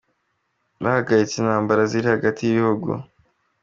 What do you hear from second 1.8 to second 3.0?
ziri hagati y’ibihugu